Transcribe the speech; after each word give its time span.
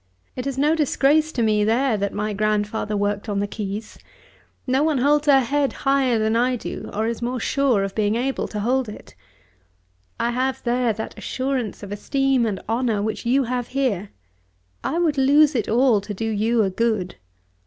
It 0.35 0.47
is 0.47 0.57
no 0.57 0.73
disgrace 0.75 1.31
to 1.31 1.43
me 1.43 1.63
there 1.63 1.95
that 1.95 2.11
my 2.11 2.33
grandfather 2.33 2.97
worked 2.97 3.29
on 3.29 3.39
the 3.39 3.45
quays. 3.47 3.99
No 4.65 4.81
one 4.81 4.97
holds 4.97 5.27
her 5.27 5.41
head 5.41 5.73
higher 5.85 6.17
than 6.17 6.35
I 6.35 6.55
do, 6.55 6.89
or 6.91 7.05
is 7.05 7.21
more 7.21 7.39
sure 7.39 7.83
of 7.83 7.93
being 7.93 8.15
able 8.15 8.47
to 8.47 8.61
hold 8.61 8.89
it. 8.89 9.13
I 10.19 10.31
have 10.31 10.63
there 10.63 10.91
that 10.91 11.15
assurance 11.19 11.83
of 11.83 11.91
esteem 11.91 12.47
and 12.47 12.59
honour 12.67 13.03
which 13.03 13.27
you 13.27 13.43
have 13.43 13.67
here. 13.77 14.09
I 14.83 14.97
would 14.97 15.19
lose 15.19 15.53
it 15.53 15.69
all 15.69 16.01
to 16.01 16.15
do 16.15 16.25
you 16.27 16.63
a 16.63 16.71
good. 16.71 17.17